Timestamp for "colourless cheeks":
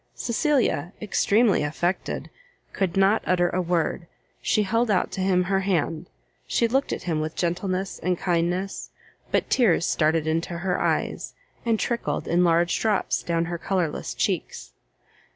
13.59-14.73